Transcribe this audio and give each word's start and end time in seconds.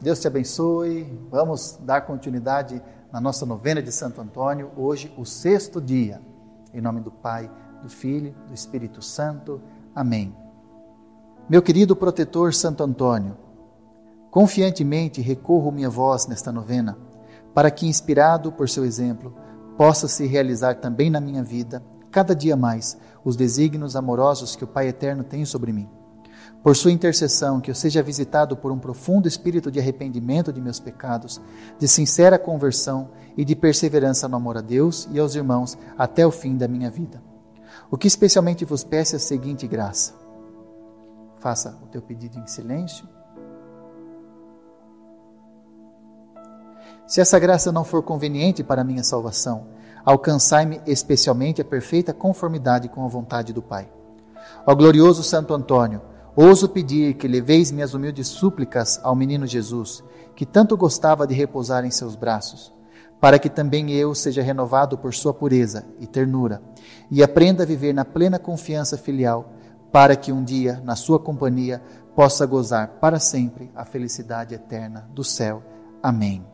Deus 0.00 0.18
te 0.18 0.26
abençoe. 0.26 1.06
Vamos 1.30 1.78
dar 1.82 2.00
continuidade 2.02 2.82
na 3.12 3.20
nossa 3.20 3.44
novena 3.44 3.82
de 3.82 3.92
Santo 3.92 4.20
Antônio, 4.20 4.70
hoje 4.76 5.12
o 5.18 5.26
sexto 5.26 5.80
dia. 5.80 6.22
Em 6.72 6.80
nome 6.80 7.00
do 7.00 7.10
Pai, 7.10 7.50
do 7.82 7.88
Filho, 7.88 8.34
do 8.48 8.54
Espírito 8.54 9.02
Santo. 9.02 9.60
Amém. 9.94 10.34
Meu 11.48 11.60
querido 11.60 11.94
protetor 11.94 12.54
Santo 12.54 12.82
Antônio, 12.82 13.36
confiantemente 14.30 15.20
recorro 15.20 15.70
minha 15.70 15.90
voz 15.90 16.26
nesta 16.26 16.50
novena, 16.50 16.96
para 17.52 17.70
que, 17.70 17.86
inspirado 17.86 18.52
por 18.52 18.68
seu 18.68 18.86
exemplo, 18.86 19.34
possa 19.76 20.08
se 20.08 20.26
realizar 20.26 20.76
também 20.76 21.10
na 21.10 21.20
minha 21.20 21.42
vida, 21.42 21.82
cada 22.10 22.34
dia 22.34 22.56
mais, 22.56 22.96
os 23.22 23.36
desígnios 23.36 23.96
amorosos 23.96 24.56
que 24.56 24.64
o 24.64 24.68
Pai 24.68 24.88
Eterno 24.88 25.24
tem 25.24 25.44
sobre 25.44 25.72
mim. 25.72 25.88
Por 26.62 26.76
sua 26.76 26.92
intercessão, 26.92 27.60
que 27.60 27.70
eu 27.70 27.74
seja 27.74 28.02
visitado 28.02 28.56
por 28.56 28.70
um 28.70 28.78
profundo 28.78 29.26
espírito 29.26 29.70
de 29.70 29.80
arrependimento 29.80 30.52
de 30.52 30.60
meus 30.60 30.78
pecados, 30.78 31.40
de 31.78 31.88
sincera 31.88 32.38
conversão 32.38 33.10
e 33.36 33.44
de 33.44 33.56
perseverança 33.56 34.28
no 34.28 34.36
amor 34.36 34.58
a 34.58 34.60
Deus 34.60 35.08
e 35.10 35.18
aos 35.18 35.34
irmãos 35.34 35.78
até 35.96 36.26
o 36.26 36.30
fim 36.30 36.56
da 36.56 36.68
minha 36.68 36.90
vida. 36.90 37.22
O 37.90 37.96
que 37.96 38.06
especialmente 38.06 38.64
vos 38.64 38.84
peço 38.84 39.14
é 39.14 39.16
a 39.16 39.20
seguinte 39.20 39.66
graça. 39.66 40.14
Faça 41.38 41.78
o 41.82 41.86
teu 41.86 42.02
pedido 42.02 42.38
em 42.38 42.46
silêncio. 42.46 43.08
Se 47.06 47.20
essa 47.20 47.38
graça 47.38 47.72
não 47.72 47.82
for 47.82 48.02
conveniente 48.02 48.62
para 48.62 48.82
a 48.82 48.84
minha 48.84 49.02
salvação, 49.02 49.66
alcançai-me 50.04 50.80
especialmente 50.86 51.60
a 51.60 51.64
perfeita 51.64 52.12
conformidade 52.12 52.88
com 52.88 53.04
a 53.04 53.08
vontade 53.08 53.52
do 53.52 53.62
Pai. 53.62 53.90
Ó 54.66 54.74
glorioso 54.74 55.22
Santo 55.22 55.54
Antônio, 55.54 56.02
ouso 56.34 56.68
pedir 56.68 57.14
que 57.14 57.28
leveis 57.28 57.70
minhas 57.70 57.94
humildes 57.94 58.28
súplicas 58.28 59.00
ao 59.02 59.14
menino 59.14 59.46
Jesus, 59.46 60.02
que 60.34 60.46
tanto 60.46 60.76
gostava 60.76 61.26
de 61.26 61.34
repousar 61.34 61.84
em 61.84 61.90
seus 61.90 62.14
braços, 62.16 62.72
para 63.20 63.38
que 63.38 63.50
também 63.50 63.90
eu 63.92 64.14
seja 64.14 64.42
renovado 64.42 64.96
por 64.96 65.12
sua 65.12 65.34
pureza 65.34 65.84
e 65.98 66.06
ternura, 66.06 66.62
e 67.10 67.22
aprenda 67.22 67.62
a 67.62 67.66
viver 67.66 67.92
na 67.92 68.04
plena 68.04 68.38
confiança 68.38 68.96
filial, 68.96 69.52
para 69.92 70.16
que 70.16 70.32
um 70.32 70.42
dia, 70.42 70.80
na 70.84 70.96
sua 70.96 71.18
companhia, 71.18 71.82
possa 72.14 72.46
gozar 72.46 72.98
para 73.00 73.18
sempre 73.18 73.70
a 73.74 73.84
felicidade 73.84 74.54
eterna 74.54 75.08
do 75.14 75.24
céu. 75.24 75.62
Amém. 76.02 76.44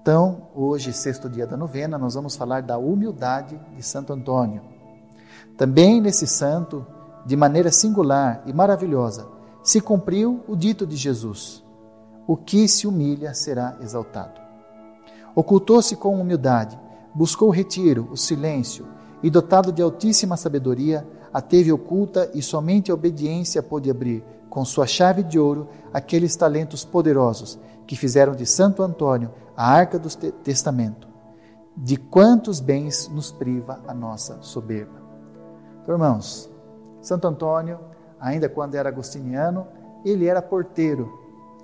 Então, 0.00 0.48
hoje, 0.54 0.92
sexto 0.92 1.28
dia 1.28 1.46
da 1.46 1.56
novena, 1.56 1.98
nós 1.98 2.14
vamos 2.14 2.36
falar 2.36 2.62
da 2.62 2.78
humildade 2.78 3.60
de 3.76 3.82
Santo 3.82 4.12
Antônio. 4.12 4.62
Também 5.56 6.00
nesse 6.00 6.26
santo, 6.26 6.86
de 7.28 7.36
maneira 7.36 7.70
singular 7.70 8.42
e 8.46 8.54
maravilhosa, 8.54 9.28
se 9.62 9.82
cumpriu 9.82 10.42
o 10.48 10.56
dito 10.56 10.86
de 10.86 10.96
Jesus: 10.96 11.62
o 12.26 12.38
que 12.38 12.66
se 12.66 12.86
humilha 12.86 13.34
será 13.34 13.76
exaltado. 13.82 14.40
Ocultou-se 15.34 15.94
com 15.94 16.18
humildade, 16.18 16.80
buscou 17.14 17.48
o 17.48 17.52
retiro, 17.52 18.08
o 18.10 18.16
silêncio, 18.16 18.86
e 19.22 19.28
dotado 19.28 19.70
de 19.70 19.82
altíssima 19.82 20.38
sabedoria, 20.38 21.06
a 21.30 21.42
teve 21.42 21.70
oculta 21.70 22.30
e 22.32 22.40
somente 22.40 22.90
a 22.90 22.94
obediência 22.94 23.62
pôde 23.62 23.90
abrir, 23.90 24.24
com 24.48 24.64
sua 24.64 24.86
chave 24.86 25.22
de 25.22 25.38
ouro, 25.38 25.68
aqueles 25.92 26.34
talentos 26.34 26.82
poderosos 26.82 27.58
que 27.86 27.94
fizeram 27.94 28.34
de 28.34 28.46
Santo 28.46 28.82
Antônio 28.82 29.30
a 29.54 29.70
arca 29.70 29.98
do 29.98 30.08
testamento. 30.08 31.06
De 31.76 31.98
quantos 31.98 32.58
bens 32.58 33.06
nos 33.08 33.30
priva 33.30 33.80
a 33.86 33.92
nossa 33.92 34.40
soberba. 34.40 35.02
Então, 35.82 35.94
irmãos, 35.94 36.50
Santo 37.08 37.26
Antônio, 37.26 37.80
ainda 38.20 38.50
quando 38.50 38.74
era 38.74 38.90
agostiniano, 38.90 39.66
ele 40.04 40.26
era 40.26 40.42
porteiro 40.42 41.18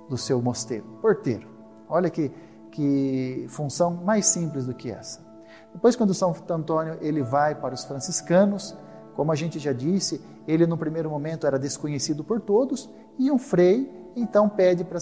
do 0.09 0.17
seu 0.17 0.41
mosteiro. 0.41 0.85
Porteiro. 0.99 1.47
Olha 1.87 2.09
que, 2.09 2.31
que 2.71 3.45
função 3.49 3.93
mais 3.93 4.25
simples 4.25 4.65
do 4.65 4.73
que 4.73 4.89
essa. 4.89 5.23
Depois, 5.71 5.95
quando 5.95 6.15
Santo 6.15 6.51
Antônio 6.51 6.97
ele 6.99 7.21
vai 7.21 7.53
para 7.53 7.75
os 7.75 7.83
franciscanos, 7.83 8.75
como 9.15 9.31
a 9.31 9.35
gente 9.35 9.59
já 9.59 9.71
disse, 9.71 10.19
ele 10.47 10.65
no 10.65 10.77
primeiro 10.77 11.11
momento 11.11 11.45
era 11.45 11.59
desconhecido 11.59 12.23
por 12.23 12.41
todos 12.41 12.89
e 13.19 13.29
um 13.29 13.37
frei 13.37 13.93
então 14.15 14.49
pede 14.49 14.83
para 14.83 14.97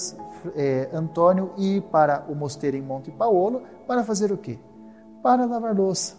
é, 0.55 0.89
Antônio 0.91 1.53
ir 1.57 1.83
para 1.83 2.25
o 2.27 2.35
mosteiro 2.35 2.75
em 2.75 2.81
Monte 2.81 3.11
Paolo 3.11 3.61
para 3.87 4.03
fazer 4.03 4.29
o 4.31 4.37
quê? 4.37 4.59
Para 5.21 5.45
lavar 5.45 5.73
louça, 5.73 6.15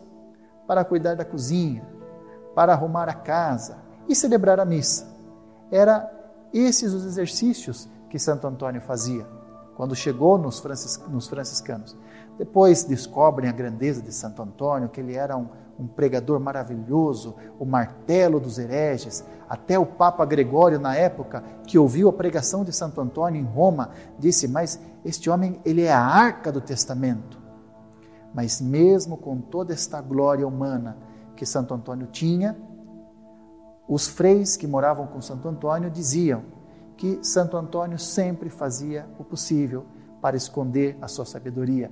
para 0.67 0.83
cuidar 0.83 1.15
da 1.15 1.25
cozinha, 1.27 1.87
para 2.55 2.73
arrumar 2.73 3.09
a 3.09 3.15
casa 3.15 3.84
e 4.09 4.15
celebrar 4.15 4.61
a 4.61 4.65
missa. 4.65 5.07
Era 5.71 6.11
esses 6.53 6.93
os 6.93 7.05
exercícios 7.05 7.89
que 8.09 8.19
Santo 8.19 8.47
Antônio 8.47 8.81
fazia 8.81 9.27
quando 9.77 9.95
chegou 9.95 10.39
nos, 10.39 10.61
francis, 10.61 11.01
nos 11.09 11.27
franciscanos. 11.27 11.97
Depois 12.39 12.85
descobrem 12.85 13.49
a 13.49 13.53
grandeza 13.53 14.03
de 14.03 14.13
Santo 14.13 14.43
Antônio, 14.43 14.89
que 14.89 15.01
ele 15.01 15.15
era 15.15 15.37
um, 15.37 15.47
um 15.79 15.87
pregador 15.87 16.41
maravilhoso, 16.41 17.35
o 17.59 17.65
martelo 17.65 18.41
dos 18.41 18.59
hereges. 18.59 19.25
Até 19.49 19.79
o 19.79 19.87
Papa 19.87 20.25
Gregório, 20.25 20.79
na 20.79 20.97
época, 20.97 21.45
que 21.67 21.79
ouviu 21.79 22.09
a 22.09 22.13
pregação 22.13 22.65
de 22.65 22.73
Santo 22.73 23.01
Antônio 23.01 23.41
em 23.41 23.45
Roma, 23.45 23.91
disse: 24.19 24.49
Mas 24.49 24.81
este 25.05 25.31
homem, 25.31 25.61
ele 25.65 25.83
é 25.83 25.93
a 25.93 26.01
arca 26.01 26.51
do 26.51 26.61
testamento. 26.61 27.39
Mas 28.33 28.61
mesmo 28.61 29.17
com 29.17 29.41
toda 29.41 29.73
esta 29.73 30.01
glória 30.01 30.47
humana 30.47 30.97
que 31.37 31.47
Santo 31.47 31.73
Antônio 31.73 32.09
tinha, 32.09 32.57
os 33.89 34.07
freis 34.07 34.57
que 34.57 34.67
moravam 34.67 35.07
com 35.07 35.21
Santo 35.21 35.49
Antônio 35.49 35.91
diziam 35.91 36.43
que 36.97 37.19
Santo 37.23 37.57
Antônio 37.57 37.99
sempre 37.99 38.49
fazia 38.49 39.07
o 39.19 39.25
possível 39.25 39.85
para 40.21 40.37
esconder 40.37 40.97
a 41.03 41.09
sua 41.09 41.25
sabedoria 41.25 41.91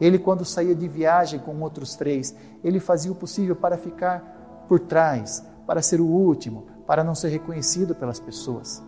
ele, 0.00 0.18
quando 0.18 0.44
saía 0.44 0.74
de 0.74 0.88
viagem 0.88 1.38
com 1.38 1.60
outros 1.60 1.94
três, 1.94 2.34
ele 2.64 2.80
fazia 2.80 3.12
o 3.12 3.14
possível 3.14 3.54
para 3.54 3.76
ficar 3.76 4.64
por 4.66 4.80
trás, 4.80 5.44
para 5.66 5.82
ser 5.82 6.00
o 6.00 6.06
último, 6.06 6.66
para 6.86 7.04
não 7.04 7.14
ser 7.14 7.28
reconhecido 7.28 7.94
pelas 7.94 8.18
pessoas. 8.18 8.82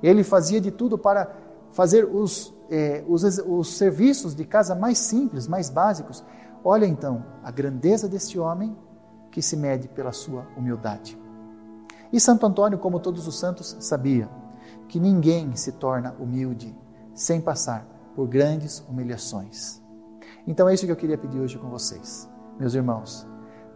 Ele 0.00 0.22
fazia 0.22 0.60
de 0.60 0.70
tudo 0.70 0.96
para 0.96 1.34
fazer 1.72 2.04
os, 2.04 2.54
eh, 2.70 3.02
os, 3.08 3.24
os 3.38 3.76
serviços 3.76 4.34
de 4.36 4.44
casa 4.44 4.74
mais 4.74 4.98
simples, 4.98 5.48
mais 5.48 5.68
básicos. 5.68 6.24
Olha 6.62 6.86
então 6.86 7.24
a 7.42 7.50
grandeza 7.50 8.08
deste 8.08 8.38
homem 8.38 8.76
que 9.32 9.42
se 9.42 9.56
mede 9.56 9.88
pela 9.88 10.12
sua 10.12 10.46
humildade. 10.56 11.18
E 12.12 12.20
Santo 12.20 12.44
Antônio, 12.46 12.78
como 12.78 13.00
todos 13.00 13.26
os 13.26 13.38
santos, 13.38 13.76
sabia 13.80 14.28
que 14.88 15.00
ninguém 15.00 15.56
se 15.56 15.72
torna 15.72 16.14
humilde 16.18 16.76
sem 17.14 17.40
passar 17.40 17.86
por 18.14 18.28
grandes 18.28 18.84
humilhações. 18.88 19.80
Então 20.46 20.68
é 20.68 20.74
isso 20.74 20.84
que 20.84 20.92
eu 20.92 20.96
queria 20.96 21.16
pedir 21.16 21.40
hoje 21.40 21.58
com 21.58 21.70
vocês, 21.70 22.28
meus 22.58 22.74
irmãos. 22.74 23.26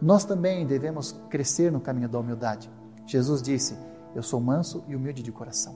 Nós 0.01 0.23
também 0.23 0.65
devemos 0.67 1.19
crescer 1.29 1.71
no 1.71 1.79
caminho 1.79 2.07
da 2.07 2.19
humildade. 2.19 2.69
Jesus 3.05 3.41
disse: 3.41 3.75
Eu 4.13 4.21
sou 4.21 4.39
manso 4.39 4.83
e 4.87 4.95
humilde 4.95 5.23
de 5.23 5.31
coração. 5.31 5.75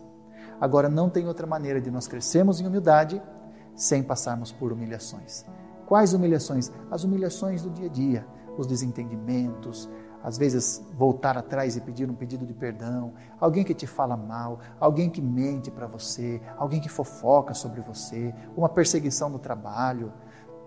Agora, 0.59 0.87
não 0.87 1.09
tem 1.09 1.27
outra 1.27 1.47
maneira 1.47 1.81
de 1.81 1.89
nós 1.89 2.07
crescermos 2.07 2.59
em 2.59 2.67
humildade 2.67 3.19
sem 3.75 4.03
passarmos 4.03 4.51
por 4.51 4.71
humilhações. 4.71 5.43
Quais 5.87 6.13
humilhações? 6.13 6.71
As 6.91 7.03
humilhações 7.03 7.63
do 7.63 7.71
dia 7.71 7.87
a 7.87 7.89
dia, 7.89 8.27
os 8.57 8.67
desentendimentos, 8.67 9.89
às 10.23 10.37
vezes 10.37 10.81
voltar 10.97 11.37
atrás 11.37 11.75
e 11.75 11.81
pedir 11.81 12.09
um 12.09 12.13
pedido 12.13 12.45
de 12.45 12.53
perdão, 12.53 13.13
alguém 13.39 13.63
que 13.63 13.73
te 13.73 13.87
fala 13.87 14.15
mal, 14.15 14.59
alguém 14.79 15.09
que 15.09 15.21
mente 15.21 15.71
para 15.71 15.87
você, 15.87 16.41
alguém 16.57 16.79
que 16.79 16.89
fofoca 16.89 17.53
sobre 17.53 17.81
você, 17.81 18.33
uma 18.55 18.69
perseguição 18.69 19.29
no 19.29 19.39
trabalho, 19.39 20.13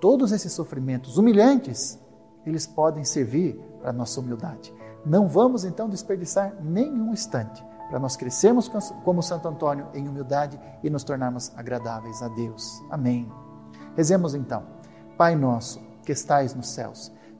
todos 0.01 0.33
esses 0.33 0.53
sofrimentos 0.53 1.19
humilhantes, 1.19 1.99
eles 2.45 2.67
podem 2.67 3.05
servir 3.05 3.55
para 3.81 3.93
nossa 3.93 4.21
humildade. 4.21 4.75
Não 5.05 5.29
vamos 5.29 5.65
então 5.65 5.89
desperdiçar 5.89 6.57
nenhum 6.63 7.13
instante 7.13 7.65
para 7.89 7.99
nós 7.99 8.17
crescermos 8.17 8.71
como 9.05 9.23
Santo 9.23 9.47
Antônio 9.47 9.87
em 9.95 10.09
humildade 10.09 10.59
e 10.83 10.91
nos 10.91 11.05
tornarmos 11.05 11.53
agradáveis 11.57 12.23
a 12.23 12.29
Deus. 12.29 12.83
Amém. 12.91 13.31
Rezemos 13.95 14.35
então. 14.35 14.65
Pai 15.17 15.37
nosso, 15.37 15.81
que 16.05 16.13
estais 16.13 16.55
nos 16.55 16.69
céus, 16.71 17.13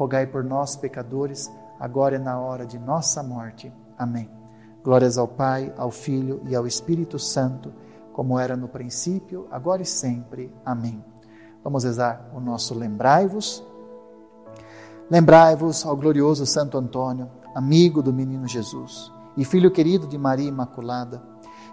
rogai 0.00 0.26
por 0.26 0.42
nós, 0.42 0.76
pecadores, 0.76 1.52
agora 1.78 2.16
e 2.16 2.18
na 2.18 2.40
hora 2.40 2.64
de 2.64 2.78
nossa 2.78 3.22
morte. 3.22 3.70
Amém. 3.98 4.30
Glórias 4.82 5.18
ao 5.18 5.28
Pai, 5.28 5.74
ao 5.76 5.90
Filho 5.90 6.40
e 6.48 6.56
ao 6.56 6.66
Espírito 6.66 7.18
Santo 7.18 7.70
como 8.14 8.38
era 8.38 8.56
no 8.56 8.66
princípio, 8.66 9.46
agora 9.50 9.82
e 9.82 9.86
sempre. 9.86 10.50
Amém. 10.64 11.04
Vamos 11.62 11.84
rezar 11.84 12.30
o 12.34 12.40
nosso 12.40 12.74
lembrai-vos. 12.74 13.62
Lembrai-vos 15.10 15.84
ao 15.84 15.94
glorioso 15.94 16.46
Santo 16.46 16.78
Antônio, 16.78 17.30
amigo 17.54 18.02
do 18.02 18.10
menino 18.12 18.48
Jesus 18.48 19.12
e 19.36 19.44
filho 19.44 19.70
querido 19.70 20.06
de 20.06 20.16
Maria 20.16 20.48
Imaculada, 20.48 21.22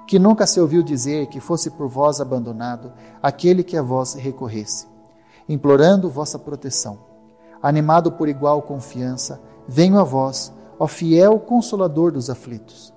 que 0.06 0.20
nunca 0.20 0.46
se 0.46 0.60
ouviu 0.60 0.84
dizer 0.84 1.28
que 1.28 1.40
fosse 1.40 1.72
por 1.72 1.88
vós 1.88 2.20
abandonado 2.20 2.92
aquele 3.24 3.64
que 3.64 3.78
a 3.78 3.82
vós 3.82 4.16
recorresse, 4.16 4.86
implorando 5.48 6.10
vossa 6.10 6.38
proteção. 6.38 7.07
Animado 7.62 8.12
por 8.12 8.30
igual 8.30 8.62
confiança, 8.62 9.42
venho 9.68 10.00
a 10.00 10.04
vós, 10.04 10.54
ó 10.80 10.88
fiel 10.88 11.40
consolador 11.40 12.12
dos 12.12 12.30
aflitos. 12.30 12.94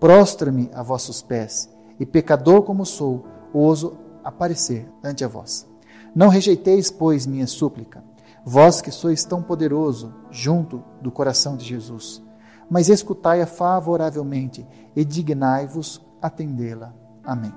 Prostra-me 0.00 0.70
a 0.72 0.82
vossos 0.82 1.22
pés 1.22 1.68
e 1.98 2.06
pecador 2.06 2.62
como 2.62 2.86
sou, 2.86 3.24
ouso 3.52 3.98
aparecer 4.22 4.88
ante 5.02 5.24
a 5.24 5.28
vós. 5.28 5.66
Não 6.14 6.28
rejeiteis, 6.28 6.90
pois, 6.90 7.26
minha 7.26 7.46
súplica, 7.46 8.02
vós 8.44 8.80
que 8.80 8.90
sois 8.90 9.24
tão 9.24 9.42
poderoso 9.42 10.14
junto 10.30 10.82
do 11.00 11.10
coração 11.10 11.56
de 11.56 11.64
Jesus, 11.64 12.22
mas 12.70 12.88
escutai-a 12.88 13.46
favoravelmente 13.46 14.66
e 14.94 15.04
dignai-vos 15.04 16.04
atendê-la. 16.20 16.94
Amém. 17.24 17.52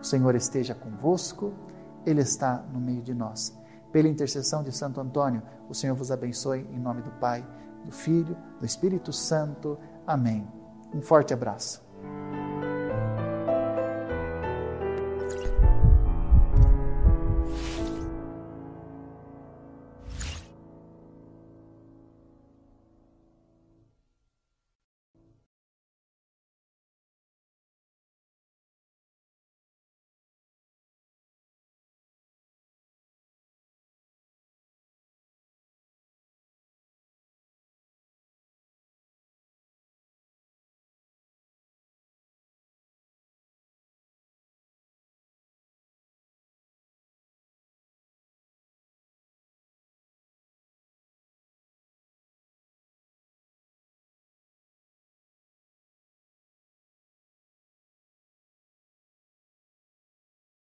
O 0.00 0.04
Senhor 0.04 0.34
esteja 0.34 0.74
convosco, 0.74 1.52
Ele 2.04 2.20
está 2.20 2.64
no 2.72 2.80
meio 2.80 3.02
de 3.02 3.14
nós. 3.14 3.56
Pela 3.96 4.08
intercessão 4.08 4.62
de 4.62 4.70
Santo 4.76 5.00
Antônio, 5.00 5.42
o 5.70 5.74
Senhor 5.74 5.96
vos 5.96 6.10
abençoe 6.10 6.68
em 6.70 6.78
nome 6.78 7.00
do 7.00 7.10
Pai, 7.12 7.42
do 7.82 7.90
Filho, 7.90 8.36
do 8.60 8.66
Espírito 8.66 9.10
Santo. 9.10 9.78
Amém. 10.06 10.46
Um 10.94 11.00
forte 11.00 11.32
abraço. 11.32 11.85